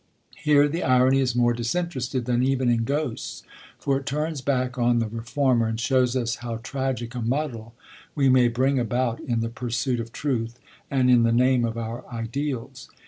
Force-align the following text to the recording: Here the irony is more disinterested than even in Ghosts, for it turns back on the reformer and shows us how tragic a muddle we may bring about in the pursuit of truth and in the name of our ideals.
Here 0.37 0.67
the 0.67 0.81
irony 0.81 1.19
is 1.19 1.35
more 1.35 1.53
disinterested 1.53 2.25
than 2.25 2.41
even 2.41 2.69
in 2.69 2.85
Ghosts, 2.85 3.43
for 3.77 3.99
it 3.99 4.07
turns 4.07 4.41
back 4.41 4.75
on 4.75 4.97
the 4.97 5.05
reformer 5.05 5.67
and 5.67 5.79
shows 5.79 6.15
us 6.15 6.37
how 6.37 6.55
tragic 6.63 7.13
a 7.13 7.21
muddle 7.21 7.75
we 8.15 8.27
may 8.27 8.47
bring 8.47 8.79
about 8.79 9.19
in 9.19 9.41
the 9.41 9.49
pursuit 9.49 9.99
of 9.99 10.11
truth 10.11 10.57
and 10.89 11.11
in 11.11 11.21
the 11.21 11.31
name 11.31 11.63
of 11.63 11.77
our 11.77 12.03
ideals. 12.11 12.89